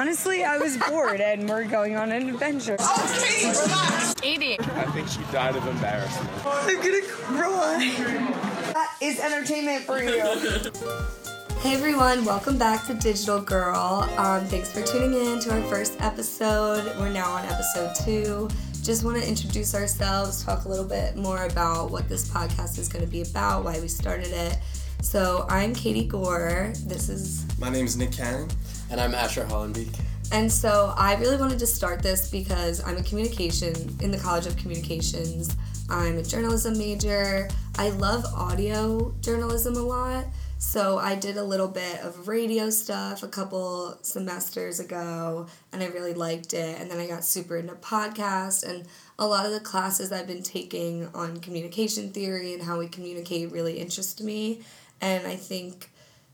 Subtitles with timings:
[0.00, 2.76] Honestly, I was bored and we're going on an adventure.
[2.80, 4.14] Oh, Katie, relax.
[4.22, 4.58] 80.
[4.58, 6.30] I think she died of embarrassment.
[6.46, 8.72] I'm gonna cry.
[8.72, 10.72] That is entertainment for you.
[11.60, 14.08] Hey everyone, welcome back to Digital Girl.
[14.16, 16.98] Um, thanks for tuning in to our first episode.
[16.98, 18.48] We're now on episode two.
[18.82, 22.88] Just want to introduce ourselves, talk a little bit more about what this podcast is
[22.88, 24.56] going to be about, why we started it.
[25.02, 26.72] So, I'm Katie Gore.
[26.86, 28.48] This is My name is Nick Cannon.
[28.90, 29.96] And I'm Asher Hollenbeek.
[30.32, 34.46] And so I really wanted to start this because I'm a communication in the College
[34.46, 35.56] of Communications.
[35.88, 37.48] I'm a journalism major.
[37.78, 40.26] I love audio journalism a lot.
[40.58, 45.86] So I did a little bit of radio stuff a couple semesters ago and I
[45.86, 46.80] really liked it.
[46.80, 48.86] And then I got super into podcast and
[49.20, 53.52] a lot of the classes I've been taking on communication theory and how we communicate
[53.52, 54.62] really interest me.
[55.00, 55.90] And I think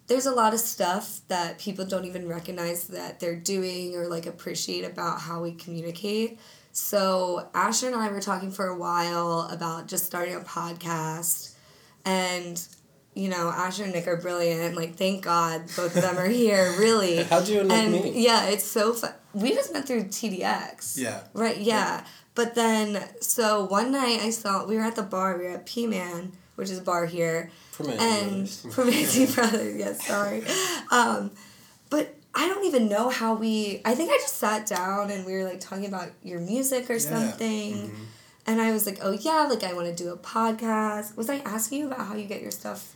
[0.07, 4.27] there's a lot of stuff that people don't even recognize that they're doing or like
[4.27, 6.39] appreciate about how we communicate.
[6.73, 11.55] So Asher and I were talking for a while about just starting a podcast
[12.05, 12.63] and
[13.17, 14.77] you know, Asher and Nick are brilliant.
[14.77, 17.23] Like, thank God both of them are here, really.
[17.23, 18.15] How'd you and meet?
[18.15, 19.15] Yeah, it's so fun.
[19.33, 20.99] We just met through TDX.
[20.99, 21.23] Yeah.
[21.33, 22.05] Right, yeah.
[22.35, 25.65] But then, so one night I saw, we were at the bar, we were at
[25.65, 28.65] P Man, which is a bar here Permanent and Brothers.
[28.69, 29.77] Promancy Brothers.
[29.79, 30.43] Yes, sorry.
[30.91, 31.31] Um,
[31.89, 33.81] but I don't even know how we.
[33.85, 36.99] I think I just sat down and we were like talking about your music or
[36.99, 37.75] something.
[37.75, 38.05] Mm-hmm.
[38.49, 41.17] And I was like, oh yeah, like I want to do a podcast.
[41.17, 42.95] Was I asking you about how you get your stuff?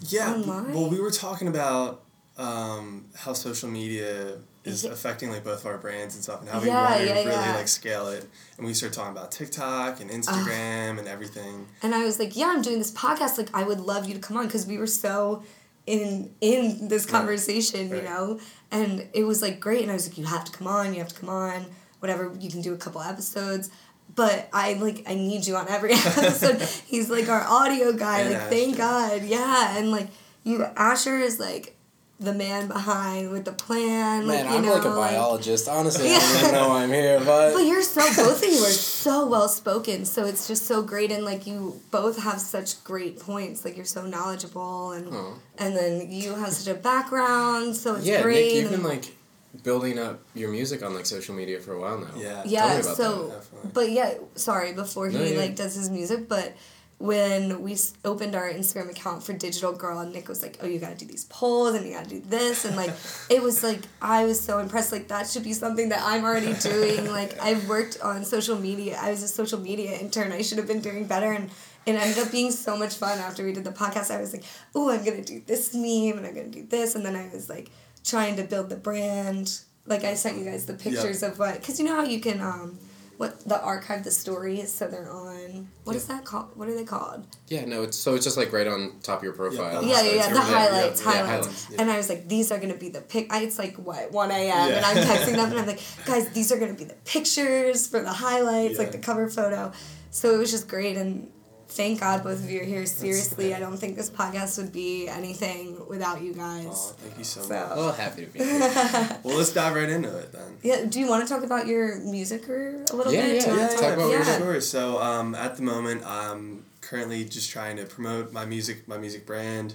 [0.00, 0.32] Yeah.
[0.32, 0.74] Online?
[0.74, 2.02] Well, we were talking about
[2.38, 4.90] um, how social media is Yeah.
[4.90, 7.14] affecting like both of our brands and stuff, and how we Yeah, want to yeah,
[7.24, 8.28] really like scale it.
[8.58, 11.66] And we started talking about TikTok and Instagram and everything.
[11.82, 13.38] And I was like, yeah, I'm doing this podcast.
[13.38, 15.42] Like, I would love you to come on because we were so
[15.86, 18.40] in in this conversation, you know.
[18.70, 19.82] And it was like great.
[19.82, 20.92] And I was like, you have to come on.
[20.92, 21.66] You have to come on.
[22.00, 22.32] Whatever.
[22.38, 23.70] You can do a couple episodes.
[24.14, 26.60] But I like I need you on every episode.
[26.86, 28.20] He's like our audio guy.
[28.20, 29.22] And like thank God.
[29.22, 29.76] Yeah.
[29.78, 30.08] And like
[30.42, 31.75] you, Asher is like
[32.18, 34.26] the man behind with the plan.
[34.26, 35.68] Man, like, you I'm know, like a biologist.
[35.68, 36.18] Honestly, I Yeah.
[36.20, 39.26] don't even know why I'm here, but, but you're so both of you are so
[39.26, 43.64] well spoken, so it's just so great, and like you both have such great points.
[43.64, 45.34] Like you're so knowledgeable, and Oh.
[45.58, 48.46] and then you have such a background, so it's yeah, great.
[48.46, 49.14] Nick, you've and- been like
[49.62, 52.08] building up your music on like social media for a while now.
[52.16, 52.32] Yeah.
[52.34, 55.38] Tell me yeah, about so that, but yeah, sorry before he yeah.
[55.40, 56.54] like does his music, but
[56.98, 57.76] when we
[58.06, 61.04] opened our Instagram account for Digital Girl, and Nick was like, "Oh, you gotta do
[61.04, 62.90] these polls, and you gotta do this," and like,
[63.30, 64.92] it was like I was so impressed.
[64.92, 67.10] Like that should be something that I'm already doing.
[67.10, 68.98] Like I've worked on social media.
[69.00, 70.32] I was a social media intern.
[70.32, 71.50] I should have been doing better, and
[71.84, 73.18] it ended up being so much fun.
[73.18, 76.26] After we did the podcast, I was like, "Oh, I'm gonna do this meme, and
[76.26, 77.70] I'm gonna do this," and then I was like
[78.04, 79.60] trying to build the brand.
[79.84, 82.40] Like I sent you guys the pictures of what, cause you know how you can
[82.40, 82.78] um,
[83.16, 85.68] what the archive the stories so they're on.
[85.84, 86.50] What is that called?
[86.54, 87.26] What are they called?
[87.48, 89.82] Yeah, no, it's so it's just like right on top of your profile.
[89.82, 90.28] Yeah, yeah, yeah, yeah.
[90.28, 91.46] The yeah, highlights, yeah, highlights.
[91.46, 91.80] highlights, yeah.
[91.80, 93.32] And I was like, these are gonna be the pic.
[93.32, 94.72] I, it's like what one a.m.
[94.72, 98.00] and I'm texting them and I'm like, guys, these are gonna be the pictures for
[98.00, 99.72] the highlights, like the cover photo.
[100.10, 101.30] So it was just great and.
[101.68, 102.86] Thank God both of you are here.
[102.86, 106.66] Seriously, I don't think this podcast would be anything without you guys.
[106.68, 107.76] Oh, thank you so, So- much.
[107.76, 109.18] Well, happy to be here.
[109.24, 110.58] Well, let's dive right into it then.
[110.62, 113.34] Yeah, do you want to talk about your music career a little Yeah, bit?
[113.36, 114.38] yeah, Do you yeah, talk- talk about for music.
[114.38, 114.60] sure.
[114.60, 119.26] So um, at the moment, I'm currently just trying to promote my music, my music
[119.26, 119.74] brand,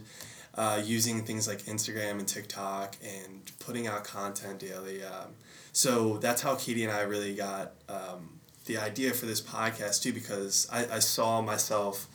[0.55, 5.03] uh, using things like Instagram and TikTok, and putting out content daily.
[5.03, 5.35] Um,
[5.73, 8.39] so that's how Katie and I really got um,
[8.71, 12.07] the idea for this podcast too, because I, I saw myself,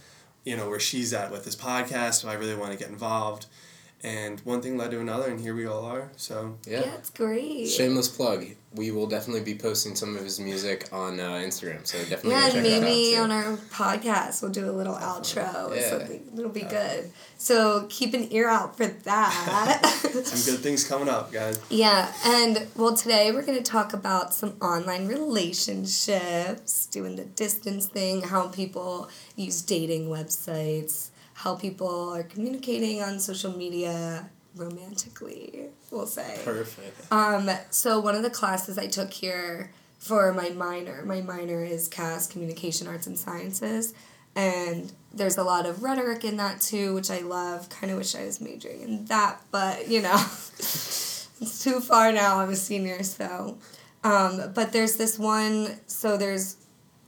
[0.45, 3.47] you know, where she's at with this podcast, so I really want to get involved.
[4.05, 6.13] And one thing led to another, and here we all are.
[6.17, 6.95] So Yeah, Yeah.
[6.97, 7.67] it's great.
[7.67, 8.45] Shameless plug.
[8.75, 12.41] We will definitely be posting some of his music on uh, Instagram, so definitely Yeah,
[12.41, 13.23] go and check that maybe out.
[13.25, 15.91] on our podcast we'll do a little outro or Yeah.
[15.91, 16.23] something.
[16.37, 17.11] It'll be good.
[17.39, 19.87] So keep an ear out for that.
[20.25, 21.59] some good things coming up, guys.
[21.71, 27.87] yeah, and well, today we're going to talk about some online relationships, doing the distance
[27.87, 36.07] thing, how people use dating websites, how people are communicating on social media romantically, we'll
[36.07, 36.41] say.
[36.43, 37.13] Perfect.
[37.13, 41.89] Um, so one of the classes I took here for my minor, my minor is
[41.89, 43.93] CAS, Communication Arts and Sciences,
[44.35, 47.69] and there's a lot of rhetoric in that too, which I love.
[47.69, 50.17] Kind of wish I was majoring in that, but you know,
[50.59, 52.41] it's too far now.
[52.41, 53.59] I'm a senior, so.
[54.03, 55.81] Um, but there's this one.
[55.87, 56.57] So there's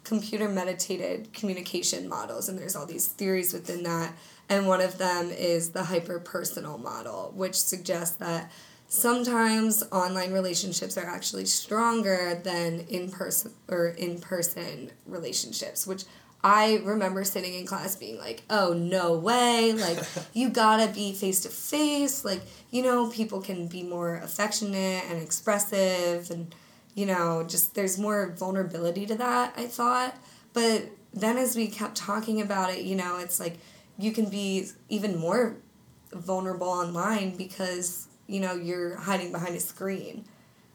[0.09, 4.15] computer mediated communication models, and there's all these theories within that.
[4.49, 8.51] And one of them is the hyper personal model, which suggests that
[8.89, 16.05] sometimes online relationships are actually stronger than in person or in person relationships, which
[16.43, 19.75] I remember sitting in class being like, "Oh no way!
[19.75, 19.99] Like
[20.33, 22.25] you gotta be face to face.
[22.25, 22.41] Like
[22.71, 26.55] you know, people can be more affectionate and expressive, and
[26.95, 30.17] you know, just there's more vulnerability to that." I thought,
[30.53, 33.59] but then as we kept talking about it, you know, it's like
[33.99, 35.57] you can be even more
[36.13, 40.25] vulnerable online because you know you're hiding behind a screen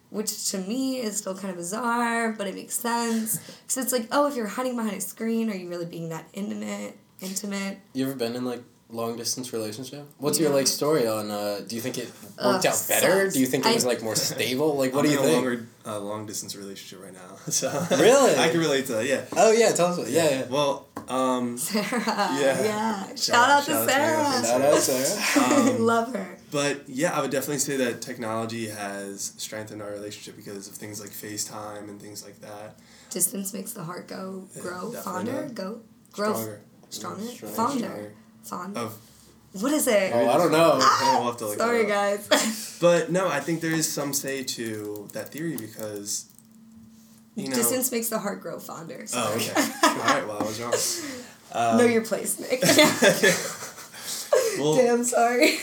[0.09, 4.07] which to me is still kind of bizarre but it makes sense because it's like
[4.11, 8.05] oh if you're hiding behind a screen are you really being that intimate intimate You
[8.05, 8.63] ever been in like
[8.93, 10.05] long distance relationship?
[10.19, 11.31] What's your like story on?
[11.31, 13.23] Uh, do you think it Ugh, worked out better?
[13.25, 13.33] sucks.
[13.33, 14.75] Do you think it I- was like more stable?
[14.77, 15.45] Like, what I'm do you in a think?
[15.45, 18.35] longer, uh, long distance relationship right now, so Really?
[18.37, 19.05] I can relate to that.
[19.05, 19.25] Yeah.
[19.35, 19.97] Oh yeah, tell us.
[19.97, 20.45] What, yeah, yeah.
[20.45, 22.63] Well, um, sarah Yeah.
[22.63, 24.43] yeah, shout, out to Sarah.
[24.45, 25.13] shout out to sarah, Sarah.
[25.15, 25.75] Shout out Sarah.
[25.75, 30.37] Um, love her But yeah, I would definitely say that technology has strengthened our relationship
[30.37, 32.79] because of things like FaceTime and things like that.
[33.09, 35.55] distance makes the heart go grow definitely fonder not.
[35.55, 35.81] go
[36.13, 36.61] grow Stronger.
[36.89, 38.13] stronger, Stronger, fonder stronger.
[38.43, 38.97] Fond Of
[39.53, 40.77] what is it Oh, I don't know.
[40.79, 42.27] Yeah, we'll have to look sorry guys
[42.81, 46.25] But no, I think there is some say to that theory because
[47.35, 47.55] you know.
[47.55, 49.41] distance makes the heart grow fonder Oh, sorry.
[49.41, 49.71] okay.
[49.83, 50.27] All right.
[50.27, 50.73] Well, I was wrong.
[51.55, 52.63] Um, know your place nick
[54.59, 55.57] well, damn sorry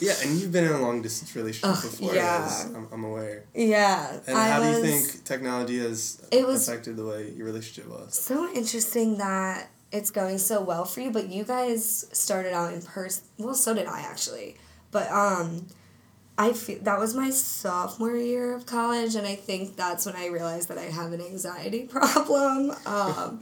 [0.00, 2.14] yeah, and you've been in a long distance relationship Ugh, before.
[2.14, 2.44] yeah.
[2.44, 3.44] as I'm, I'm aware.
[3.54, 7.30] yeah And I how was, do you think technology has It was- affected the way
[7.30, 8.18] your relationship was?
[8.18, 12.82] So interesting that it's going so well for you, but you guys started out in
[12.82, 13.24] person.
[13.38, 14.56] Well, so did I actually,
[14.90, 15.68] but um,
[16.36, 20.26] I feel that was my sophomore year of college, and I think that's when I
[20.26, 22.70] realized that I have an anxiety problem.
[22.86, 23.40] Um,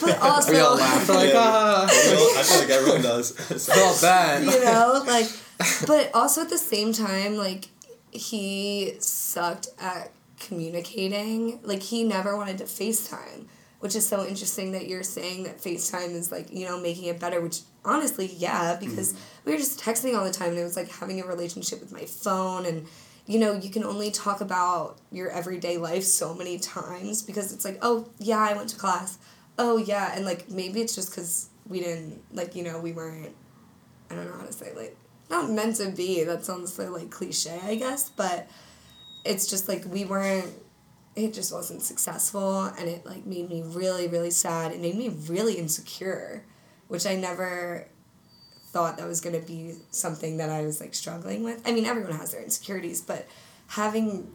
[0.00, 1.42] but also, we all laughed like Yeah.
[1.44, 1.86] ah.
[1.86, 3.30] I feel like everyone does.
[3.66, 4.44] Felt bad.
[4.44, 5.26] you know, like,
[5.86, 7.66] but also at the same time, like,
[8.10, 10.10] he sucked at
[10.40, 11.60] communicating.
[11.62, 13.44] Like, he never wanted to FaceTime,
[13.82, 17.20] which is so interesting that you're saying that FaceTime is, like, you know, making it
[17.20, 19.22] better, which honestly, yeah, because mm-hmm.
[19.44, 21.92] we were just texting all the time and it was like having a relationship with
[21.92, 22.86] my phone and,
[23.26, 27.64] you know, you can only talk about your everyday life so many times because it's
[27.64, 29.18] like, oh, yeah, I went to class.
[29.58, 30.12] Oh, yeah.
[30.16, 33.34] And, like, maybe it's just because we didn't, like, you know, we weren't
[34.12, 34.96] I don't know how to say like
[35.30, 36.24] not meant to be.
[36.24, 38.48] That sounds so like cliche, I guess, but
[39.24, 40.52] it's just like we weren't
[41.14, 44.72] it just wasn't successful and it like made me really really sad.
[44.72, 46.44] It made me really insecure,
[46.88, 47.86] which I never
[48.72, 51.60] thought that was going to be something that I was like struggling with.
[51.66, 53.26] I mean, everyone has their insecurities, but
[53.68, 54.32] having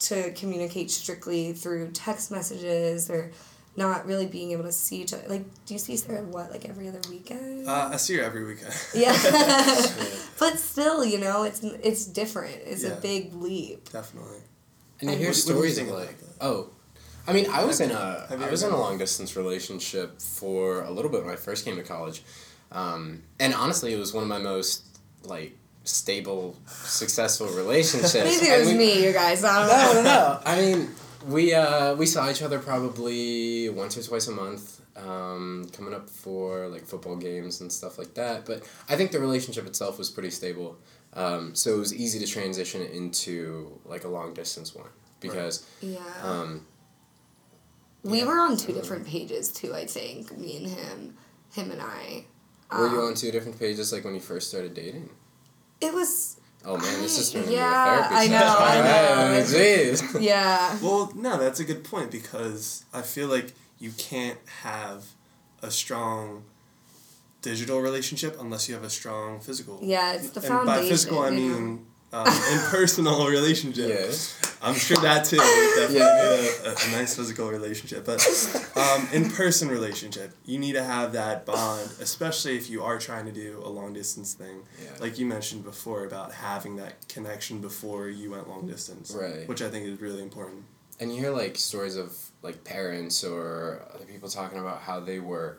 [0.00, 3.30] to communicate strictly through text messages or
[3.76, 5.24] not really being able to see each other.
[5.28, 7.68] Like, do you see Sarah what like every other weekend?
[7.68, 8.72] Uh, I see her every weekend.
[8.94, 9.12] Yeah.
[10.38, 12.56] but still, you know, it's it's different.
[12.64, 13.90] It's a big leap.
[13.90, 14.38] Definitely.
[15.00, 16.68] And you hear what do- what you stories of like, oh,
[17.26, 20.82] I mean, I was Have in a I was in a long distance relationship for
[20.82, 22.22] a little bit when I first came to college,
[22.72, 24.82] um, and honestly, it was one of my most
[25.24, 28.14] like stable, successful relationships.
[28.14, 29.42] Maybe it was we- me, you guys.
[29.44, 30.02] I don't No, know.
[30.02, 30.40] no, no.
[30.44, 30.90] I mean,
[31.26, 36.08] we uh, we saw each other probably once or twice a month, um, coming up
[36.10, 38.44] for like football games and stuff like that.
[38.44, 40.76] But I think the relationship itself was pretty stable,
[41.14, 44.88] um, so it was easy to transition into like a long distance one
[45.20, 45.66] because.
[45.80, 46.00] Yeah.
[46.22, 46.66] Um,
[48.02, 48.26] we yeah.
[48.26, 50.36] were on two different pages too, I think.
[50.36, 51.16] Me and him.
[51.54, 52.24] Him and I.
[52.70, 55.08] Were you Um, on two different pages like when you first started dating?
[55.80, 58.40] It was Oh man, this is I- turning into yeah, a therapy I session.
[58.40, 58.78] know, I
[59.38, 59.44] know.
[59.44, 60.22] Jeez.
[60.22, 60.78] yeah.
[60.82, 65.04] Well, no, that's a good point because I feel like you can't have
[65.62, 66.44] a strong
[67.44, 69.78] digital relationship unless you have a strong physical.
[69.82, 70.82] Yeah, it's the and foundation.
[70.84, 73.88] by physical, I mean um, impersonal relationship.
[73.88, 74.12] Yeah.
[74.66, 75.36] I'm sure that too.
[75.78, 76.70] Definitely Yeah.
[76.70, 78.20] a, a, a nice physical relationship, but
[78.76, 83.26] um, in person relationship, you need to have that bond, especially if you are trying
[83.26, 84.62] to do a long distance thing.
[84.82, 84.90] Yeah.
[85.00, 89.46] Like you mentioned before about having that connection before you went long distance, Right.
[89.48, 90.62] Which I think is really important.
[91.00, 95.18] And you hear like stories of like parents or other people talking about how they
[95.18, 95.58] were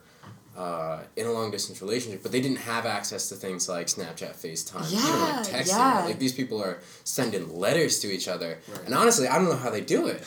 [0.56, 4.36] uh, in a long distance relationship, but they didn't have access to things like Snapchat,
[4.36, 5.68] FaceTime, even Yeah, like texting.
[5.70, 6.06] yeah.
[6.06, 8.86] Like these people are sending letters to each other, Right.
[8.86, 10.24] and honestly, I don't know how they do it.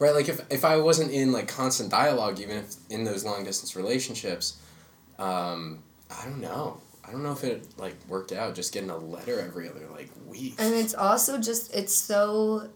[0.00, 3.44] Right, like if, if I wasn't in like constant dialogue, even if in those long
[3.44, 4.56] distance relationships,
[5.18, 6.80] um, I don't know.
[7.06, 10.10] I don't know if it like worked out just getting a letter every other like
[10.26, 10.54] week.
[10.58, 12.68] And it's also just it's so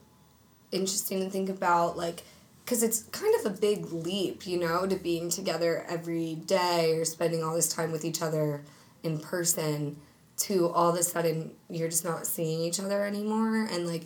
[0.70, 2.22] interesting to think about like
[2.68, 7.04] because it's kind of a big leap, you know, to being together every day or
[7.06, 8.62] spending all this time with each other
[9.02, 9.96] in person.
[10.36, 14.04] to all of a sudden you're just not seeing each other anymore and like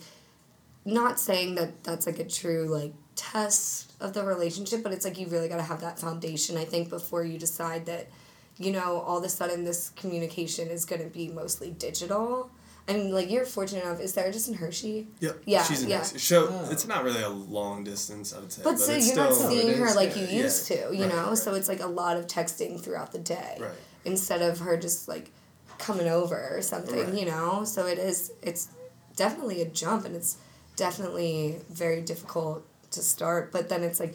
[0.85, 5.19] not saying that that's like a true like test of the relationship but it's like
[5.19, 8.09] you really got to have that foundation i think before you decide that
[8.57, 12.51] you know all of a sudden this communication is going to be mostly digital
[12.89, 14.01] I mean, like you're fortunate enough.
[14.01, 15.07] Is Sarah just in Hershey?
[15.21, 15.43] Yep.
[15.47, 15.99] Yeah, She's in yeah.
[15.99, 16.19] Hershey.
[16.19, 16.69] So Oh.
[16.71, 18.63] it's not really a long distance, I would say.
[18.65, 20.43] But, so it's you're not still, seeing her is, like you yeah.
[20.43, 21.29] used to, you Right, know.
[21.29, 21.39] right.
[21.39, 23.71] So it's like a lot of texting throughout the day Right.
[24.05, 25.31] instead of her just like
[25.79, 27.15] coming over or something, Right.
[27.15, 27.65] you know.
[27.65, 28.33] So it is.
[28.43, 28.69] It's
[29.17, 30.37] definitely a jump, and it's
[30.77, 33.53] definitely very difficult to start.
[33.53, 34.15] But then it's like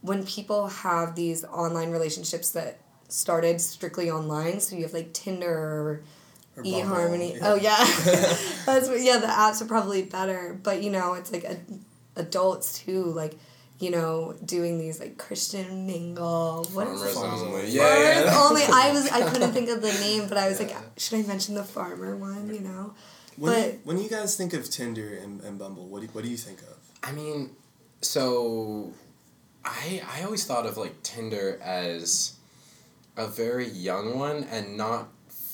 [0.00, 4.60] when people have these online relationships that started strictly online.
[4.60, 6.02] So you have like Tinder or
[6.58, 7.40] Or eHarmony.
[7.40, 7.76] Bumble, Oh yeah,
[8.66, 9.18] that's what, yeah.
[9.18, 11.58] The apps are probably better, but you know, it's like a,
[12.16, 13.34] adults too, like
[13.78, 16.66] you know, doing these like Christian mingle.
[16.72, 17.14] What is Farmers it?
[17.14, 17.54] Farmers only.
[17.60, 17.70] only.
[17.70, 18.48] Yeah, Farmers yeah.
[18.48, 18.62] only.
[18.64, 21.54] I was I couldn't think of the name, but I was like, should I mention
[21.54, 22.52] the farmer one?
[22.52, 22.94] You know,
[23.36, 26.12] When, but you, when you guys think of Tinder and, and Bumble, what do, you,
[26.12, 26.76] what do you think of?
[27.04, 27.50] I mean,
[28.00, 28.92] so
[29.64, 32.34] I I always thought of like Tinder as
[33.16, 35.08] a very young one and not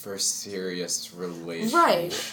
[0.04, 1.74] for serious relationships.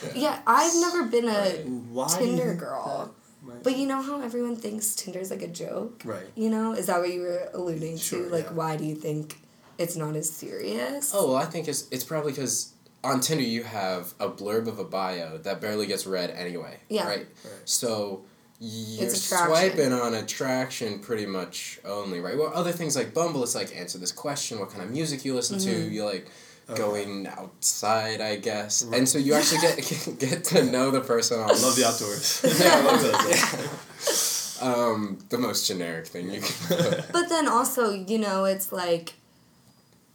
[0.03, 0.39] right, yeah.
[0.45, 1.65] I've never been a Right.
[1.91, 3.13] Why Tinder girl.
[3.47, 6.01] that But you know how everyone thinks Tinder's like a joke?
[6.05, 6.27] Right.
[6.35, 8.29] You know, is that what you were alluding Sure, to?
[8.29, 8.51] Like, yeah.
[8.59, 9.37] why do you think
[9.77, 11.11] it's not as serious?
[11.15, 12.73] Oh well, I think it's it's probably because
[13.03, 16.77] on Tinder you have a blurb of a bio that barely gets read anyway.
[16.89, 17.07] Yeah.
[17.07, 17.19] Right.
[17.43, 17.61] Right.
[17.65, 18.25] So
[18.63, 22.37] you're swiping on attraction pretty much only, right?
[22.37, 25.33] Well, other things like Bumble, it's like answer this question, what kind of music you
[25.33, 25.91] listen to, Mm-hmm.
[25.93, 26.27] you like
[26.71, 28.99] Oh, going outside, I guess, Right.
[28.99, 31.39] and so you actually get get to know the person.
[31.39, 32.41] I love the outdoors.
[32.59, 34.57] yeah, I love those.
[34.61, 37.03] um, the most generic thing you can.
[37.11, 39.13] But then also, you know, it's like,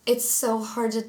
[0.07, 1.05] it's so hard to.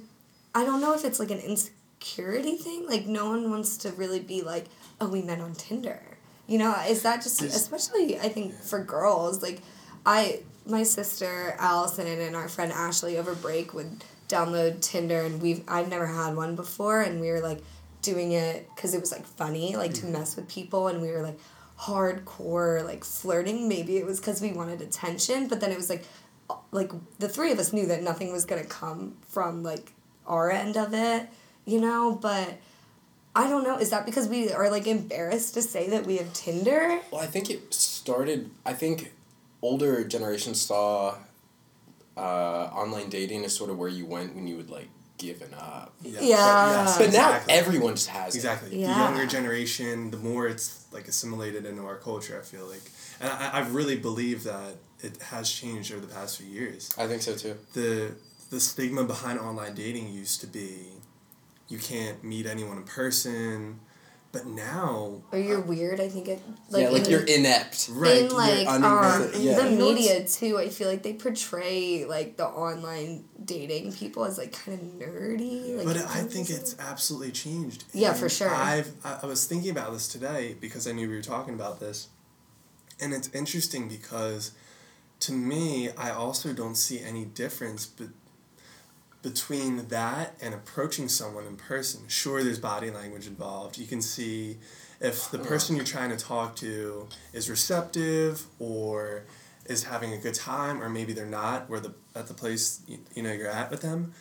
[0.56, 2.88] I don't know if it's like an insecurity thing.
[2.88, 4.66] Like, no one wants to really be like,
[5.00, 6.01] oh, we met on Tinder.
[6.48, 9.62] You know, is that just, There's- especially, I think, for girls, like,
[10.06, 15.63] I, my sister Allison and our friend Ashley over break would download Tinder, and we've,
[15.67, 17.60] I've never had one before, and we were like
[18.01, 20.13] doing it because it was like funny, like to mm-hmm.
[20.13, 21.39] mess with people, and we were like
[21.79, 23.67] hardcore, like flirting.
[23.67, 26.03] Maybe it was because we wanted attention, but then it was like,
[26.72, 29.91] like the three of us knew that nothing was gonna come from like
[30.25, 31.27] our end of it,
[31.65, 32.57] you know, but.
[33.36, 33.77] I don't know.
[33.77, 37.00] Is that because we are like embarrassed to say that we have Tinder?
[37.12, 38.50] Well, I think it started.
[38.65, 39.13] I think
[39.62, 41.17] older generations saw
[42.17, 45.93] uh, online dating is sort of where you went when you would like given up.
[46.03, 46.19] Yeah.
[46.21, 46.25] Yeah.
[46.86, 47.53] yes, But now exactly.
[47.53, 48.38] everyone just has it.
[48.39, 48.79] Exactly.
[48.81, 48.93] Yeah.
[48.93, 52.83] The younger generation, the more it's like assimilated into our culture, I feel like.
[53.19, 56.93] And I, I really believe that it has changed over the past few years.
[56.97, 57.55] I think so too.
[57.74, 58.12] The
[58.50, 60.88] the stigma behind online dating used to be
[61.67, 63.79] you can't meet anyone in person.
[64.31, 66.00] But now Or you're weird.
[66.00, 67.89] I think it like yeah, like in, you're inept.
[67.91, 69.55] right, in like you're um, uninvested, yeah.
[69.62, 70.57] the media too.
[70.57, 75.77] I feel like they portray like the online dating people as like kind of nerdy.
[75.77, 77.86] Like But I think it's absolutely changed.
[77.93, 78.53] Yeah, And for sure.
[78.53, 81.79] I've I, I was thinking about this today because I knew we were talking about
[81.79, 82.10] this,
[83.00, 84.51] and it's interesting because,
[85.22, 88.07] to me, I also don't see any difference, but
[89.21, 92.01] between that and approaching someone in person.
[92.07, 93.77] Sure, there's body language involved.
[93.77, 94.57] You can see
[95.00, 99.24] if the person you're trying to talk to is receptive or
[99.65, 103.00] is having a good time, or maybe they're not, where the at the place you,
[103.13, 104.13] you know you're at with them.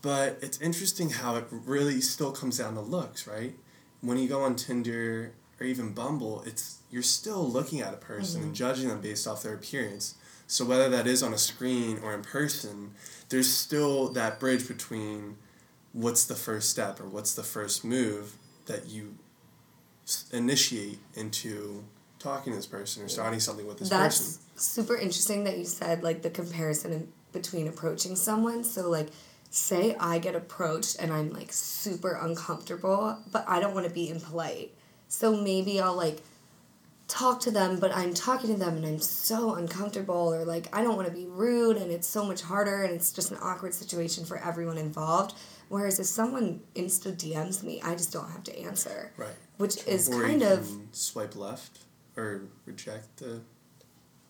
[0.00, 3.54] But it's interesting how it really still comes down to looks, right?
[4.00, 8.42] When you go on Tinder or even Bumble, it's you're still looking at a person
[8.42, 8.54] and mm-hmm.
[8.54, 10.14] judging them based off their appearance.
[10.46, 12.92] So whether that is on a screen or in person,
[13.32, 15.36] there's still that bridge between
[15.92, 18.36] what's the first step or what's the first move
[18.66, 19.16] that you
[20.32, 21.82] initiate into
[22.18, 24.42] talking to this person or starting something with this That's person.
[24.56, 28.64] super interesting that you said like the comparison between approaching someone.
[28.64, 29.08] So like
[29.50, 34.10] say I get approached and I'm like super uncomfortable, but I don't want to be
[34.10, 34.74] impolite.
[35.08, 36.20] So maybe I'll like
[37.12, 40.82] talk to them, but I'm talking to them and I'm so uncomfortable or like I
[40.82, 43.74] don't want to be rude and it's so much harder and it's just an awkward
[43.74, 45.34] situation for everyone involved.
[45.68, 49.12] Whereas if someone insta DMs me, I just don't have to answer.
[49.18, 49.34] Right.
[49.58, 51.80] Which is kind of swipe left
[52.16, 53.40] or reject the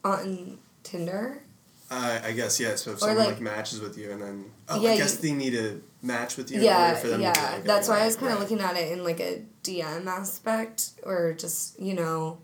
[0.05, 1.45] on Tinder.
[1.89, 2.75] Uh, I guess yeah.
[2.75, 5.15] So if Or, someone like- like, matches with you and then oh, Yeah, I guess
[5.23, 6.57] you- they need to match with you.
[6.59, 7.31] in order Yeah, for them yeah.
[7.53, 8.41] Like, That's why I was kind of right.
[8.41, 12.39] looking at it in like a DM aspect, or just you know,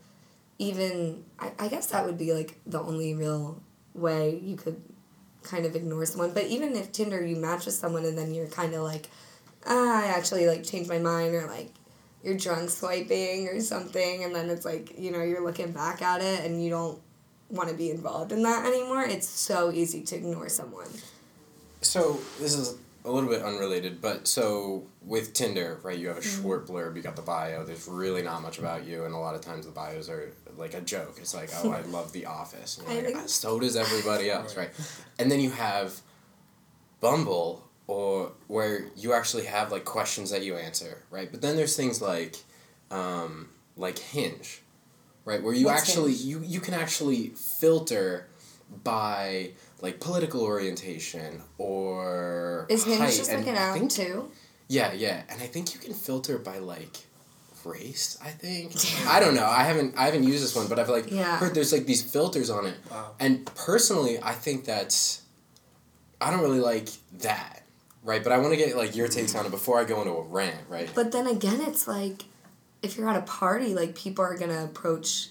[0.58, 3.62] even I, I guess that would be like the only real
[3.94, 4.82] way you could
[5.42, 6.32] kind of ignore someone.
[6.32, 9.08] But even if Tinder you match with someone and then you're kind of like
[9.66, 11.72] ah, I actually like changed my mind or like
[12.22, 16.20] you're drunk swiping or something and then it's like you know you're looking back at
[16.20, 17.00] it and you don't
[17.48, 20.88] want to be involved in that anymore it's so easy to ignore someone
[21.80, 25.98] So this is a little bit unrelated, but so with Tinder, right?
[25.98, 26.96] You have a short blurb.
[26.96, 27.64] You got the bio.
[27.64, 30.74] There's really not much about you, and a lot of times the bios are like
[30.74, 31.16] a joke.
[31.18, 32.78] It's like, oh, I love The Office.
[32.78, 34.70] And you're like, "Ah, so does everybody else, right?
[35.18, 36.00] And then you have
[37.00, 41.30] Bumble, or where you actually have like questions that you answer, right?
[41.30, 42.36] But then there's things like,
[42.90, 44.60] um, like Hinge,
[45.24, 45.42] right?
[45.42, 46.24] Where you What's actually Hinge?
[46.24, 47.28] you you can actually
[47.60, 48.28] filter
[48.84, 53.90] by like political orientation or is Hinge height, just and like an I app think-
[53.90, 54.30] too
[54.70, 56.98] yeah, yeah, and I think you can filter by like
[57.64, 58.18] race.
[58.22, 58.74] I think
[59.06, 59.46] I don't know.
[59.46, 61.38] I haven't I haven't used this one, but I've like Yeah.
[61.38, 62.74] heard there's like these filters on it.
[62.90, 63.12] Wow.
[63.18, 65.22] And personally, I think that's
[66.20, 66.88] I don't really like
[67.20, 67.62] that,
[68.02, 68.22] right?
[68.22, 70.22] But I want to get like your takes on it before I go into a
[70.22, 70.90] rant, right?
[70.94, 72.24] but then again it's like
[72.82, 75.28] if you're at a party like people are gonna approach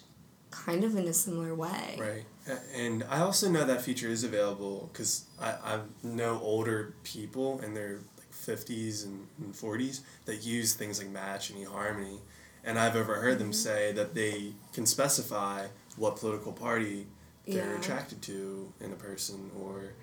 [0.65, 2.25] kind of in a similar way Right.
[2.73, 7.73] And I also know that feature is available because I, I know older people in
[7.73, 12.19] their like 50s and, and 40s that use things like Match and eHarmony.
[12.63, 13.53] And I've overheard them mm-hmm.
[13.53, 17.07] say that they can specify what political party
[17.45, 17.79] they're Yeah.
[17.79, 19.93] attracted to in a person or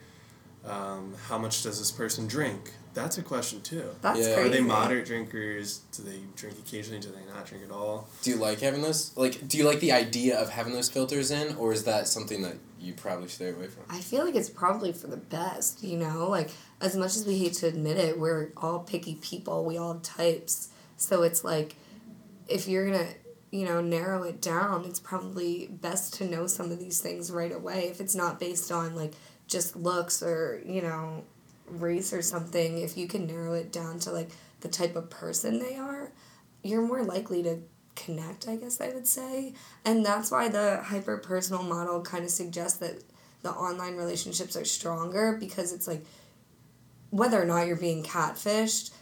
[0.67, 2.73] um, how much does this person drink.
[2.95, 3.91] That's a question too.
[4.03, 4.27] that's Yeah.
[4.27, 5.79] Are crazy Are they moderate drinkers?
[5.93, 7.01] Do they drink occasionally?
[7.01, 8.09] Do they not drink at all?
[8.23, 9.17] Do you like having those?
[9.17, 12.43] Like, do you like the idea of having those filters in, or is that something
[12.43, 13.83] that you probably stay away from?
[13.89, 16.29] I feel like it's probably for the best, you know?
[16.29, 19.65] Like, as much as we hate to admit it, we're all picky people.
[19.65, 20.69] We all have types.
[20.97, 21.75] So it's like,
[22.47, 23.09] if you're gonna,
[23.51, 27.53] you know, narrow it down, it's probably best to know some of these things right
[27.53, 27.89] away.
[27.89, 29.15] If it's not based on, like,
[29.47, 31.25] just looks or, you know,
[31.67, 35.59] race or something, if you can narrow it down to, like, the type of person
[35.59, 36.11] they are,
[36.63, 37.59] you're more likely to
[37.95, 39.55] connect, I guess I would say.
[39.85, 43.03] And that's why the hyper personal model kind of suggests that
[43.43, 46.05] the online relationships are stronger because it's like
[47.11, 48.93] whether or not you're being catfished,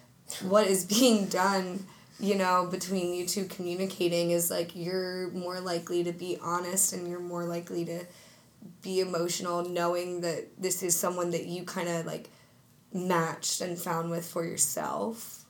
[0.42, 1.86] what is being done,
[2.20, 7.08] you know, between you two communicating is like you're more likely to be honest and
[7.08, 8.04] you're more likely to
[8.80, 12.30] be emotional knowing that this is someone that you kind of like
[12.92, 15.44] matched and found with for yourself.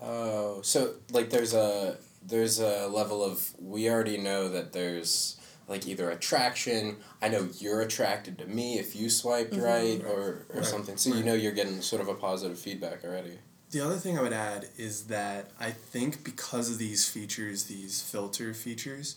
[0.00, 5.86] Oh, so like there's a there's a level of we already know that there's like
[5.86, 6.96] either attraction.
[7.20, 9.62] I know you're attracted to me if you swiped mm-hmm.
[9.62, 10.96] right or or Right, something.
[10.96, 13.38] So you know you're getting sort of a positive feedback already.
[13.70, 18.00] The other thing I would add is that I think because of these features, these
[18.00, 19.16] filter features,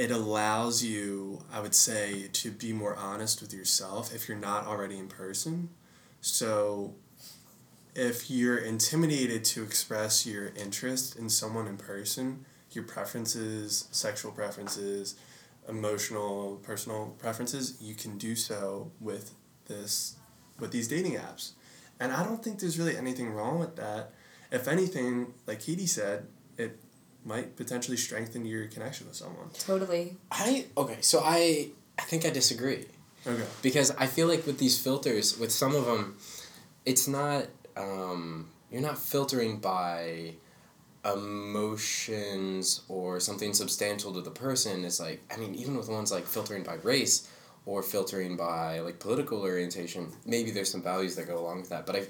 [0.00, 4.66] it allows you, I would say, to be more honest with yourself if you're not
[4.66, 5.68] already in person.
[6.22, 6.94] So
[7.94, 15.16] if you're intimidated to express your interest in someone in person, your preferences, sexual preferences,
[15.68, 19.34] emotional, personal preferences, you can do so with
[19.66, 20.16] this
[20.58, 21.52] with these dating apps.
[22.00, 24.12] And I don't think there's really anything wrong with that.
[24.50, 26.26] If anything, like Katie said,
[27.24, 29.50] might potentially strengthen your connection with someone.
[29.58, 30.16] Totally.
[30.30, 32.86] I okay, so I I think I disagree.
[33.26, 33.44] Okay.
[33.60, 36.16] because I feel like with these filters, with some of them,
[36.86, 40.34] it's not um, you're not filtering by
[41.04, 44.84] emotions or something substantial to the person.
[44.84, 47.28] It's like I mean, even with ones like filtering by race
[47.66, 51.86] or filtering by like political orientation, maybe there's some values that go along with that.
[51.86, 52.08] But if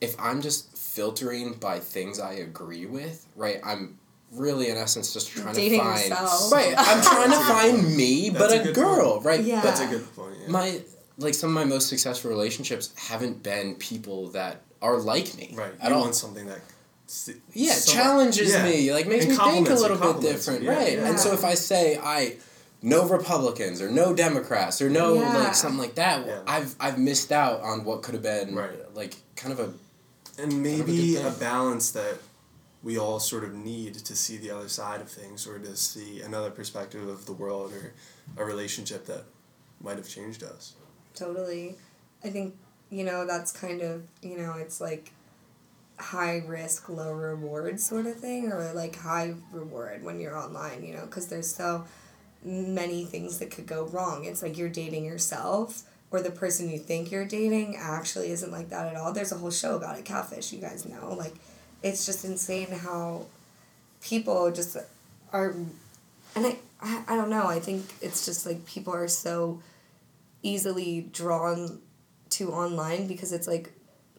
[0.00, 3.98] if I'm just filtering by things I agree with, right, I'm
[4.34, 6.52] really in essence just trying Dating to find yourself.
[6.52, 6.74] right.
[6.76, 9.24] I'm trying to That's a good find me, That's but a a, girl, point.
[9.26, 9.40] right?
[9.42, 9.60] Yeah.
[9.60, 10.34] That's a good point.
[10.42, 10.48] Yeah.
[10.48, 10.80] my
[11.18, 15.72] like some of my most successful relationships haven't been people that are like me right.
[15.80, 16.00] at you all.
[16.02, 16.60] want something that.
[17.52, 18.64] yeah, somewhat- challenges yeah.
[18.64, 20.92] me, like makes And me think a little bit different, yeah, right?
[20.94, 21.08] yeah.
[21.08, 22.36] And so if I say I
[22.80, 25.36] no Republicans or no Democrats or no Yeah.
[25.36, 26.40] like something like that, Yeah.
[26.46, 28.70] I've I've missed out on what could have been Right.
[28.94, 29.72] like kind of a
[30.42, 31.40] and maybe good a thing.
[31.40, 32.16] balance that
[32.82, 36.20] we all sort of need to see the other side of things or to see
[36.20, 37.92] another perspective of the world or
[38.36, 39.24] a relationship that
[39.80, 40.74] might have changed us.
[41.14, 41.76] Totally.
[42.24, 42.56] I think,
[42.90, 45.12] you know, that's kind of, you know, it's like
[45.98, 50.94] high risk, low reward sort of thing, or like high reward when you're online, you
[50.94, 51.84] know, because there's so
[52.44, 54.24] many things that could go wrong.
[54.24, 58.70] It's like you're dating yourself, or the person you think you're dating actually isn't like
[58.70, 59.12] that at all.
[59.12, 61.14] There's a whole show about it, Catfish, you guys know.
[61.14, 61.34] Like,
[61.82, 63.26] it's just insane how
[64.02, 64.76] people just
[65.32, 65.54] are.
[66.34, 69.60] And I, I, I don't know, I think it's just like people are so
[70.42, 71.80] easily drawn
[72.30, 73.72] to online because it's like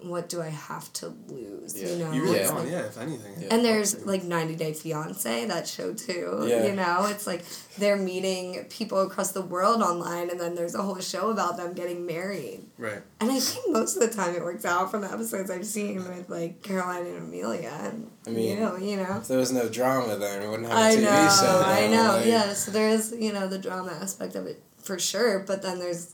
[0.03, 1.79] what do I have to lose?
[1.81, 1.87] Yeah.
[1.89, 2.51] You know, You really Yeah.
[2.53, 3.33] like- yeah, if anything.
[3.39, 3.47] Yeah.
[3.51, 6.45] and there's like 90 Day Fiance, that show too.
[6.47, 6.65] Yeah.
[6.65, 7.43] You know, it's like
[7.77, 11.73] they're meeting people across the world online, and then there's a whole show about them
[11.73, 12.61] getting married.
[12.77, 13.01] Right.
[13.19, 15.95] And I think most of the time it works out from the episodes I've seen
[15.97, 19.17] with like Caroline and Amelia and I mean, you, you know.
[19.21, 21.63] If there was no drama, then we wouldn't have a I TV know, show.
[21.65, 22.53] I know, like- yeah.
[22.53, 26.13] So there is, you know, the drama aspect of it for sure, but then there's,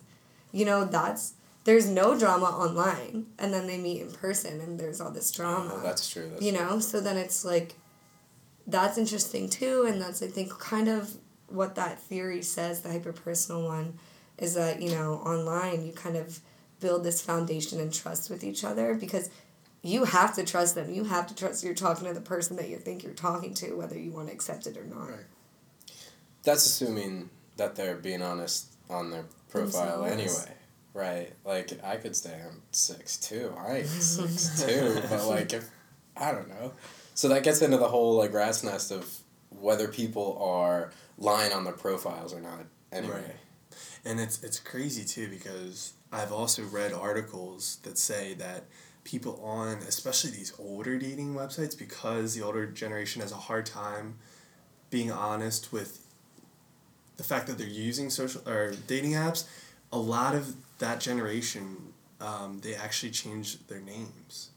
[0.52, 5.02] you know, that's there's no drama online, and then they meet in person, and there's
[5.02, 5.72] all this drama.
[5.76, 6.30] Oh, that's true.
[6.30, 7.76] That's you know, so then it's like,
[8.66, 11.16] that's interesting too, and that's I think kind of
[11.48, 14.00] what that theory says, the hyper personal one,
[14.38, 16.40] is that you know online you kind of
[16.80, 19.30] build this foundation and trust with each other because
[19.82, 20.92] you have to trust them.
[20.92, 23.74] You have to trust you're talking to the person that you think you're talking to,
[23.74, 25.10] whether you want to accept it or not.
[25.10, 25.20] Right.
[26.44, 30.56] That's assuming that they're being honest on their profile anyway.
[31.00, 31.32] Right.
[31.46, 33.54] Like I could say I'm six two.
[33.58, 35.70] I ain't six two, but like if
[36.18, 36.74] I don't know.
[37.14, 39.10] So that gets into the whole like rat's nest of
[39.50, 43.14] whether people are lying on their profiles or not anyway.
[43.14, 43.36] Right.
[44.04, 48.66] And it's it's crazy too because I've also read articles that say that
[49.06, 54.16] people on especially these older dating websites because the older generation has a hard time
[54.90, 56.06] being honest with
[57.16, 59.46] the fact that they're using social or dating apps,
[59.92, 64.50] a lot of that generation um, they actually change their names.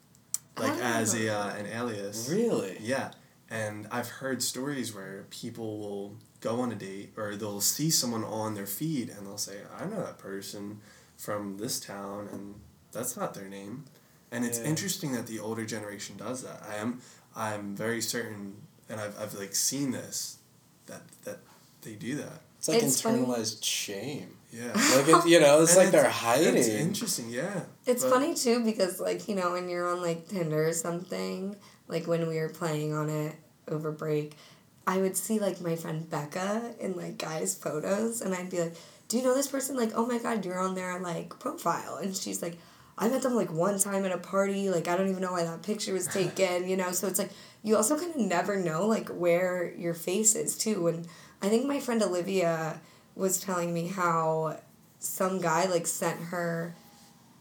[0.59, 2.29] Like as a uh, an alias.
[2.31, 2.77] Really?
[2.81, 3.13] Yeah,
[3.49, 8.25] and I've heard stories where people will go on a date or they'll see someone
[8.25, 10.81] on their feed and they'll say, "I know that person
[11.17, 12.57] from this town," and
[12.93, 13.85] that's not their name.
[14.31, 14.65] And it's Yeah.
[14.65, 16.63] interesting that the older generation does that.
[16.69, 17.01] I am
[17.35, 18.57] I'm very certain,
[18.91, 20.37] and I've I've like seen this,
[20.87, 21.39] that that
[21.81, 22.43] they do that.
[22.59, 23.21] It's like It's funny.
[23.21, 24.37] internalized shame.
[24.53, 24.73] Yeah.
[24.97, 26.57] Like it, you know, it's And like they're hiding.
[26.57, 27.63] It's interesting, yeah.
[27.87, 31.57] It's But- funny too because like you know when you're on like Tinder or something,
[31.89, 33.35] like when we were playing on it
[33.69, 34.37] over break,
[34.87, 38.75] I would see like my friend Becca in like guys' photos, and I'd be like,
[39.09, 42.15] "Do you know this person?" Like, "Oh my god, you're on their like profile," and
[42.15, 42.59] she's like,
[42.99, 44.69] "I met them like one time at a party.
[44.69, 47.31] Like, I don't even know why that picture was taken." You know, so it's like
[47.63, 51.07] you also kind of never know like where your face is too, and
[51.41, 52.81] I think my friend Olivia
[53.15, 54.59] was telling me how
[54.99, 56.75] some guy like sent her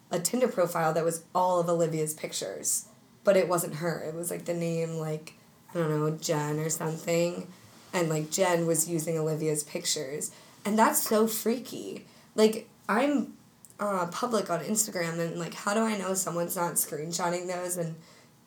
[0.09, 2.85] a Tinder profile that was all of Olivia's pictures,
[3.23, 4.03] but it wasn't her.
[4.07, 5.33] It was like the name like
[5.73, 7.47] I don't know Jen or something,
[7.93, 10.31] and like Jen was using Olivia's pictures,
[10.65, 12.05] and that's so freaky.
[12.35, 13.33] Like I'm
[13.79, 17.95] uh, public on Instagram, and like how do I know someone's not screenshotting those and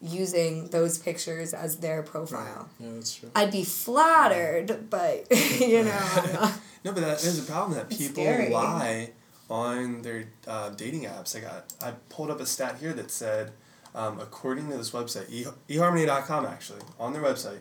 [0.03, 2.69] using those pictures as their profile?
[2.79, 3.31] Yeah, that's true.
[3.35, 5.27] I'd be flattered, but
[5.61, 6.53] you know.
[6.85, 8.51] I'm not- No, but that is a problem that It's people scary.
[8.51, 9.11] lie
[9.51, 11.37] on their uh, dating apps.
[11.37, 13.53] I got I pulled up a stat here that said,
[13.95, 17.61] um, according to this website, e- eharmony.com actually, on their website,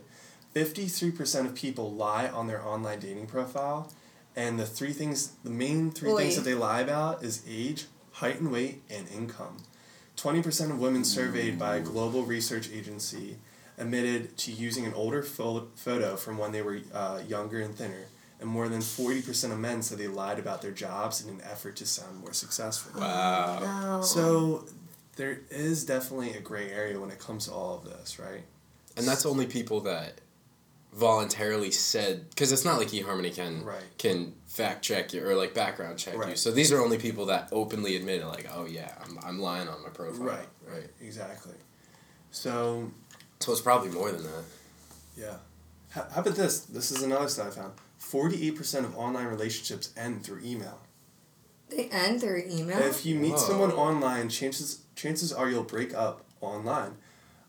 [0.54, 3.92] fifty three percent of people lie on their online dating profile,
[4.36, 8.40] and the three things, the main three things that they lie about is age, height
[8.40, 9.58] and weight, and income.
[10.16, 13.38] Twenty percent of women surveyed by a global research agency
[13.78, 18.06] admitted to using an older pho- photo from when they were uh, younger and thinner,
[18.44, 21.42] and more than forty percent of men said they lied about their jobs in an
[21.50, 23.02] effort to sound more successful.
[23.02, 23.60] Wow.
[23.62, 24.02] Oh, no.
[24.04, 24.66] So
[25.16, 28.44] there is definitely a gray area when it comes to all of this, right?
[28.98, 30.22] And that's only people that
[30.94, 33.82] voluntarily said because it's not like eHarmony can Right.
[33.98, 36.36] can fact check you or like background check you.
[36.36, 39.68] So these are only people that openly admit it, like, oh yeah, I'm, I'm lying
[39.68, 40.26] on my profile.
[40.28, 41.56] Right, right, exactly.
[42.32, 42.92] So
[43.40, 44.44] So it's probably more than that.
[45.18, 45.36] yeah,
[45.90, 46.60] how, how about this?
[46.62, 47.74] This is another stat I found.
[48.04, 50.80] Forty-eight percent of online relationships end through email.
[51.70, 52.78] they end through email.
[52.80, 56.96] If you meet someone online, chances chances are you'll break up online.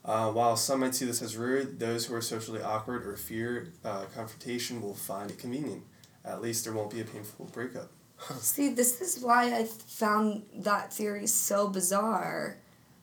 [0.05, 3.73] Uh, while some might see this as rude, those who are socially awkward or fear
[3.85, 5.83] uh, confrontation will find it convenient.
[6.25, 7.91] At least there won't be a painful breakup.
[8.39, 12.59] See, this is why I found that theory so bizarre.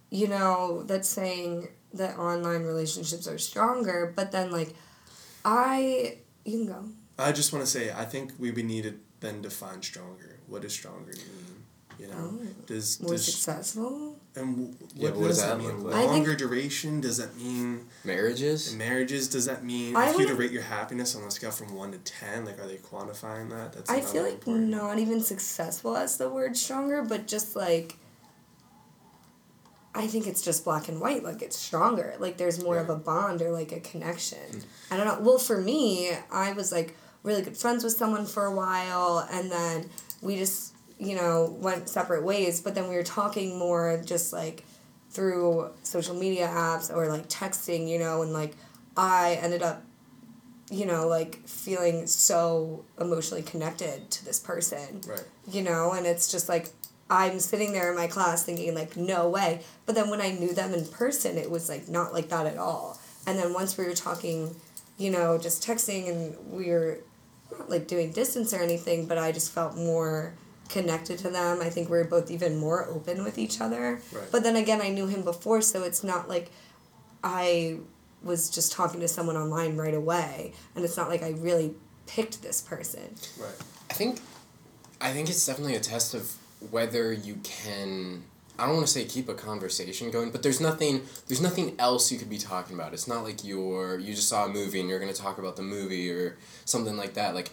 [0.10, 4.74] You know, that saying that online relationships are stronger, but then, like,
[5.46, 6.18] I.
[6.46, 6.86] You can go.
[7.22, 10.38] I just want to say I think we would need to then define stronger.
[10.48, 11.48] What does stronger mean?
[12.00, 12.48] You know, Oh.
[12.66, 14.18] does More does successful?
[14.36, 15.84] and w- Yeah, what, what does does that that mean?
[15.84, 16.06] like?
[16.08, 17.00] Longer duration?
[17.00, 18.74] Does that mean Marriages?
[18.76, 19.28] marriages?
[19.28, 21.76] Does that mean I if you to wouldn't- rate your happiness on a scale from
[21.76, 22.46] one to ten?
[22.46, 23.74] Like, are they quantifying that?
[23.74, 27.98] That's I feel like important- not even successful as the word stronger, but just like.
[29.94, 31.24] I think it's just black and white.
[31.24, 32.16] Like it's stronger.
[32.18, 34.40] Like there's more of a bond or like a connection.
[34.40, 34.60] Hmm.
[34.94, 35.20] I don't know.
[35.20, 39.52] Well, for me, I was like really good friends with someone for a while, and
[39.52, 39.90] then
[40.22, 42.62] we just you know went separate ways.
[42.62, 44.64] But then we were talking more just like
[45.12, 48.56] through social media apps or like texting, you know, and like
[48.96, 49.84] I ended up,
[50.70, 55.02] you know, like feeling so emotionally connected to this person.
[55.06, 55.24] Right.
[55.52, 56.70] You know, and it's just like
[57.10, 59.62] I'm sitting there in my class thinking like no way.
[59.86, 62.58] But then when I knew them in person, it was like not like that at
[62.58, 62.98] all.
[63.28, 64.56] And then once we were talking,
[64.98, 67.00] you know, just texting and we were
[67.58, 70.34] not like doing distance or anything, but I just felt more
[70.70, 71.60] connected to them.
[71.62, 74.02] I think we were both even more open with each other.
[74.12, 74.32] Right.
[74.32, 76.50] But then again, I knew him before, so it's not like
[77.24, 77.78] I
[78.24, 81.76] was just talking to someone online right away, and it's not like I really
[82.08, 83.16] picked this person.
[83.40, 83.54] Right.
[83.90, 84.20] I think,
[85.00, 86.34] I think it's definitely a test of
[86.70, 88.24] whether you can.
[88.62, 91.02] I don't want to say keep a conversation going, but there's nothing.
[91.28, 92.93] There's nothing else you could be talking about.
[92.93, 95.63] It's not like you're you just saw a movie and you're gonna talk about the
[95.63, 97.34] movie or something like that.
[97.34, 97.50] Like,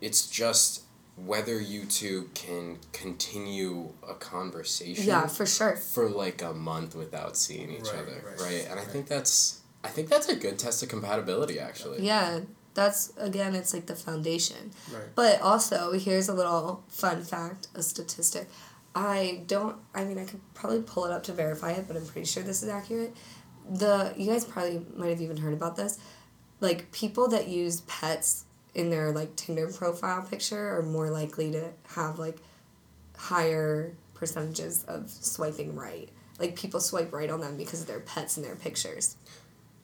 [0.00, 0.82] it's just
[1.16, 5.04] whether you two can continue a conversation.
[5.06, 5.76] Yeah, for sure.
[5.76, 8.66] for like a month without seeing each Right, other, right, right?
[8.70, 12.04] And I think that's I think that's a good test of compatibility, actually.
[12.04, 12.40] Yeah,
[12.74, 14.72] that's again, it's like the foundation.
[14.92, 15.14] Right.
[15.14, 18.48] But also, here's a little fun fact, a statistic.
[18.94, 19.76] I don't.
[19.94, 22.42] I mean, I could probably pull it up to verify it, but I'm pretty sure
[22.42, 23.14] this is accurate.
[23.68, 25.98] The you guys probably might have even heard about this.
[26.60, 31.70] Like people that use pets in their like Tinder profile picture are more likely to
[31.94, 32.38] have like
[33.16, 36.08] higher percentages of swiping right.
[36.38, 39.16] Like people swipe right on them because of their pets in their pictures.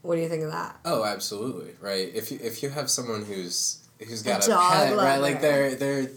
[0.03, 0.77] What do you think of that?
[0.85, 2.11] Oh, absolutely, right.
[2.15, 5.19] If you if you have someone who's who's got a, dog pet, right?
[5.19, 6.11] Like they're they're,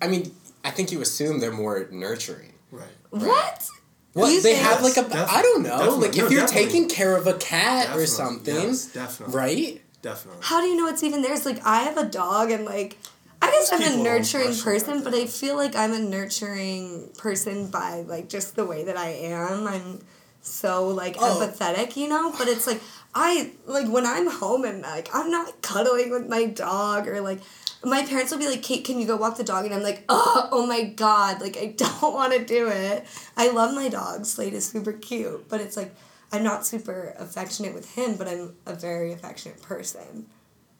[0.00, 0.32] I mean,
[0.64, 2.52] I think you assume they're more nurturing.
[2.70, 2.88] Right.
[3.10, 3.68] What?
[4.14, 6.08] What You they have like a Definitely, I don't know definitely.
[6.08, 6.64] like No, if you're definitely.
[6.64, 9.34] taking care of a cat or something, Yes, definitely.
[9.34, 9.82] right?
[10.02, 10.40] Definitely.
[10.44, 11.32] How do you know it's even there?
[11.32, 12.98] It's like I have a dog and like
[13.40, 17.68] I guess Most I'm a nurturing person, but I feel like I'm a nurturing person
[17.70, 19.66] by like just the way that I am.
[19.66, 20.00] I'm
[20.42, 21.40] so like Oh.
[21.40, 22.32] empathetic, you know?
[22.36, 22.80] But it's like
[23.14, 27.40] I like when I'm home and like I'm not cuddling with my dog or like
[27.84, 29.64] my parents will be like, Kate, can you go walk the dog?
[29.64, 33.04] And I'm like, oh, oh my god, like I don't want to do it.
[33.36, 34.24] I love my dog.
[34.26, 35.94] Slade is super cute, but it's like
[36.32, 40.26] I'm not super affectionate with him, but I'm a very affectionate person.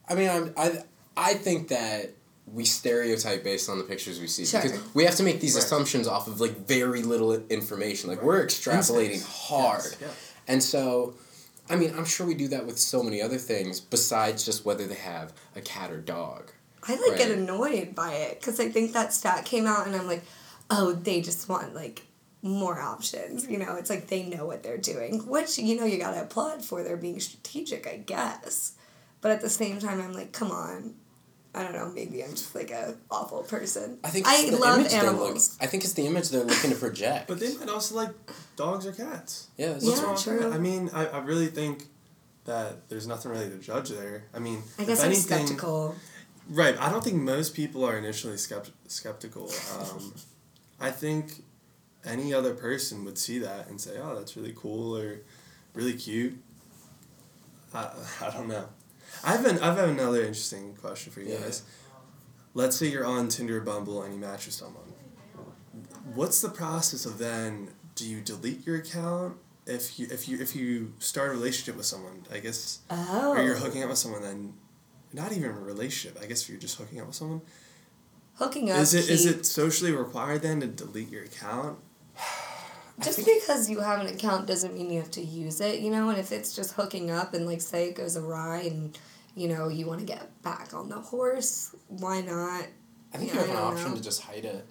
[0.09, 0.83] I mean, I'm, I
[1.15, 2.11] I think that
[2.45, 4.61] we stereotype based on the pictures we see Sure.
[4.61, 5.63] because we have to make these Right.
[5.63, 8.09] assumptions off of like very little information.
[8.09, 9.47] Like we're extrapolating Instincts.
[9.49, 10.07] hard, Yes, yeah.
[10.47, 11.15] and so.
[11.69, 14.85] I mean, I'm sure we do that with so many other things besides just whether
[14.85, 16.51] they have a cat or dog.
[16.87, 20.07] I like get annoyed by it because I think that stat came out and I'm
[20.07, 20.23] like,
[20.69, 22.03] oh, they just want like
[22.41, 23.47] more options.
[23.47, 26.63] You know, it's like they know what they're doing, which you know you gotta applaud
[26.63, 26.83] for.
[26.83, 28.73] They're being strategic, I guess.
[29.21, 30.95] But at the same time, I'm like, come on.
[31.55, 31.91] I don't know.
[31.93, 33.99] Maybe I'm just like a awful person.
[34.03, 35.51] I think I it's the love image they're animals.
[35.51, 37.27] look- I think it's the image they're looking to project.
[37.27, 38.09] But they might also like
[38.55, 39.49] dogs or cats.
[39.55, 40.51] yeah, that's Yeah, What's wrong with true.
[40.51, 41.85] I mean, I, I really think
[42.45, 44.23] that there's nothing really to judge there.
[44.33, 45.95] I mean, I guess if I'm anything, skeptical.
[46.49, 46.77] Right.
[46.79, 49.51] I don't think most people are initially skept- skeptical.
[49.79, 50.13] Um,
[50.79, 51.43] I think
[52.05, 55.21] any other person would see that and say, "Oh, that's really cool" or
[55.73, 56.37] "really cute."
[57.73, 57.89] I,
[58.21, 58.67] I don't know.
[59.23, 61.39] I've been I've had another interesting question for you Yeah.
[61.41, 61.63] guys.
[62.53, 64.83] Let's say you're on Tinder or Bumble and you match with someone.
[66.13, 67.69] What's the process of then?
[67.95, 71.85] Do you delete your account if you if you if you start a relationship with
[71.85, 72.25] someone?
[72.31, 73.31] I guess Oh.
[73.35, 74.53] or you're hooking up with someone then
[75.13, 77.41] not even a relationship i guess if you're just hooking up with someone
[78.37, 78.79] Hooking up.
[78.79, 81.77] is it is keep- it socially required then to delete your account
[83.03, 85.89] Just think- because you have an account doesn't mean you have to use it, you
[85.89, 86.09] know.
[86.09, 88.95] And if it's just hooking up and like say it goes awry and
[89.35, 92.65] you know you want to get back on the horse, why not?
[93.11, 93.95] I think Yeah, you have an option know.
[93.97, 94.65] to just hide it,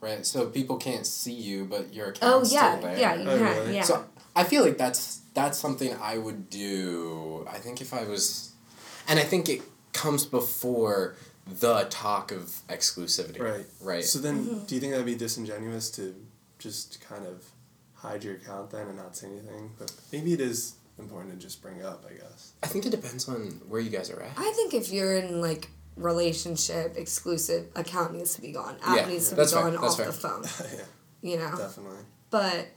[0.00, 0.26] right?
[0.26, 2.98] So people can't see you, but your Oh account's yeah, still there.
[2.98, 3.74] yeah, you Oh, can, really?
[3.76, 3.82] yeah.
[3.84, 7.46] So I feel like that's that's something I would do.
[7.48, 8.50] I think if I was,
[9.06, 9.62] and I think it
[10.02, 11.16] comes before
[11.60, 13.40] the talk of exclusivity.
[13.40, 14.04] right Right.
[14.04, 14.64] so then Mm-hmm.
[14.66, 16.14] do you think that'd be disingenuous to
[16.58, 17.36] just kind of
[17.94, 21.60] hide your account then and not say anything but maybe it is important to just
[21.62, 23.38] bring up i guess I think it depends on
[23.70, 24.32] where you guys are at.
[24.36, 25.62] I think if you're in like
[25.96, 28.76] relationship exclusive account needs to be gone.
[28.84, 30.06] App Yeah, needs to that's be fair, gone that's off fair.
[30.06, 30.42] the phone.
[30.78, 30.84] yeah
[31.30, 31.56] You know.
[31.56, 32.68] definitely But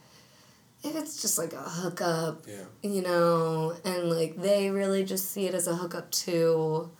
[0.82, 5.46] if it's just like a hookup, yeah you know, and like they really just see
[5.46, 6.90] it as a hookup too.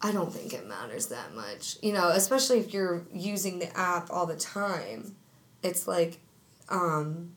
[0.00, 1.76] I don't think it matters that much.
[1.82, 5.14] You know, especially if you're using the app all the time.
[5.62, 6.18] It's like
[6.68, 7.36] um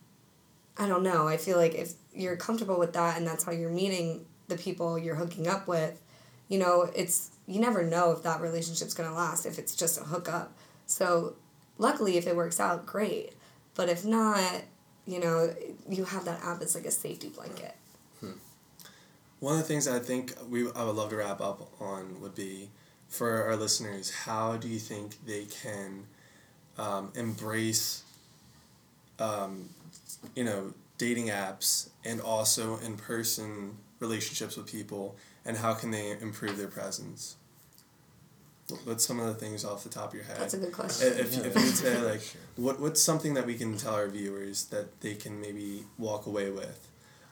[0.77, 1.27] I don't know.
[1.27, 4.97] I feel like if you're comfortable with that and that's how you're meeting the people
[4.97, 5.99] you're hooking up with,
[6.47, 10.03] you know, it's you never know if that relationship's to last if it's just a
[10.03, 10.53] hookup.
[10.85, 11.35] So,
[11.77, 13.33] luckily if it works out, great.
[13.75, 14.63] But if not,
[15.05, 15.53] you know,
[15.89, 17.75] you have that app as like a safety blanket.
[19.39, 22.35] One of the things I think we I would love to wrap up on would
[22.35, 22.69] be
[23.07, 24.11] for our listeners.
[24.11, 26.05] How do you think they can
[26.77, 28.03] um, embrace,
[29.19, 29.69] um,
[30.35, 36.11] you know, dating apps and also in person relationships with people, and how can they
[36.19, 37.35] improve their presence?
[38.83, 40.37] What's some of the things off the top of your head?
[40.39, 41.13] That's a good question.
[41.13, 42.21] If, if you would say like,
[42.57, 46.49] what what's something that we can tell our viewers that they can maybe walk away
[46.49, 46.87] with,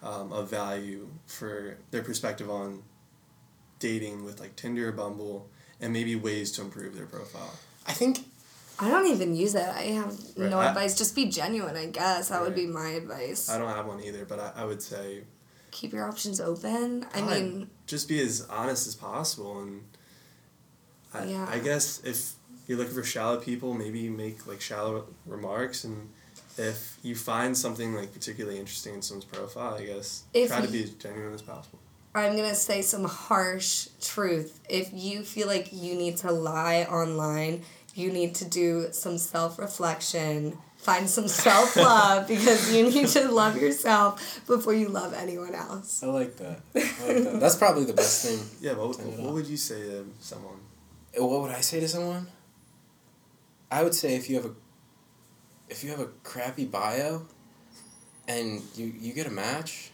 [0.05, 2.83] um, of value for their perspective on
[3.79, 5.49] dating with like Tinder or Bumble,
[5.81, 7.53] and maybe ways to improve their profile.
[7.87, 8.19] I think
[8.79, 9.67] I don't even use it.
[9.67, 10.97] I have Right, no I- advice.
[10.97, 12.29] Just be genuine, I guess.
[12.29, 13.49] That would be my advice.
[13.49, 15.23] I don't have one either, but I, I would say
[15.71, 17.05] Keep your options open.
[17.13, 19.83] I God, mean, just be as honest as possible and
[21.13, 21.47] I, Yeah.
[21.49, 22.33] I guess if
[22.67, 26.09] you're looking for shallow people maybe make like shallow remarks and
[26.57, 30.71] if you find something like particularly interesting in someone's profile i guess If try to
[30.71, 31.79] be as genuine as possible
[32.15, 34.61] I'm going to say some harsh truth.
[34.69, 37.63] If you feel like you need to lie online,
[37.93, 43.27] you need to do some self reflection, find some self love because you need to
[43.29, 46.03] love yourself before you love anyone else.
[46.03, 46.61] I like that.
[46.73, 47.39] I like that.
[47.41, 48.39] That's probably the best thing.
[48.61, 50.59] yeah what, Turn it what would you say to someone
[51.17, 52.27] What would I say to someone?
[53.69, 54.51] I would say if you have a
[55.69, 57.23] if you have a crappy bio
[58.28, 59.91] and you, you get a match,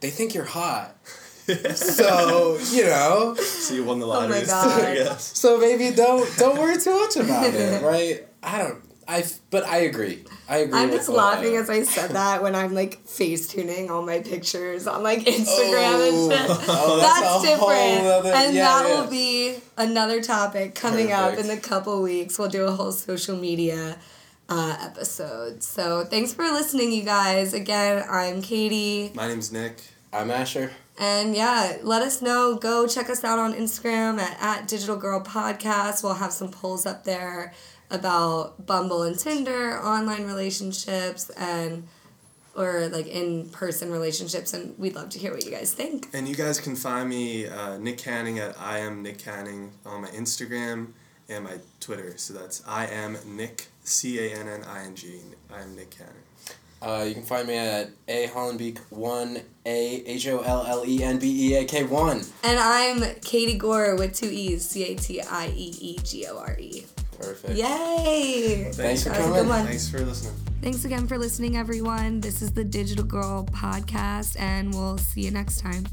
[0.00, 0.96] they think you're hot.
[1.48, 5.18] So, you know, so you won the Oh my lottery God.
[5.18, 8.28] so maybe don't don't worry too much about it, right?
[8.42, 10.22] I don't I but I agree.
[10.50, 10.78] I agree.
[10.78, 14.02] I'm with just laughing uh, as I said that when I'm like face tuning all
[14.02, 16.66] my pictures on like Instagram and shit.
[16.68, 18.06] Oh, that's, a whole different.
[18.06, 19.00] other- and yeah, that yeah.
[19.00, 22.38] will be another topic coming up in a couple weeks.
[22.38, 23.96] We'll do a whole social media
[24.48, 25.62] uh, episode.
[25.62, 27.52] So thanks for listening, you guys.
[27.54, 29.12] Again, I'm Katie.
[29.14, 29.76] my name's nick
[30.12, 30.70] I'm Asher.
[30.98, 32.56] And yeah, let us know.
[32.56, 36.02] Go check us out on Instagram at, at Digital Girl Podcast.
[36.02, 37.52] We'll have some polls up there
[37.90, 41.86] about Bumble and Tinder, online relationships, and
[42.56, 44.52] or like in person relationships.
[44.54, 46.08] And we'd love to hear what you guys think.
[46.12, 50.02] and you guys can find me uh, nick canning at i am nick canning on
[50.02, 50.88] my instagram
[51.28, 55.20] and my twitter so that's i am nick c-a-n-n-i-n-g
[55.54, 56.14] i am nick canning
[56.80, 61.02] Uh, you can find me at A Hollenbeak one A H O L L E
[61.02, 62.22] N B E A K one.
[62.44, 66.38] And I'm Katie Gore with two E's, C A T I E E G O
[66.38, 66.86] R E.
[67.18, 67.58] Perfect.
[67.58, 68.70] Yay!
[68.72, 69.66] Thanks for a good coming.
[69.66, 72.20] thanks for listening Thanks again for listening, everyone.
[72.20, 75.84] This is the Digital Girl Podcast, and we'll see you next time.